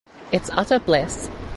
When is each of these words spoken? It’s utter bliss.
It’s 0.31 0.49
utter 0.57 0.79
bliss. 0.79 1.29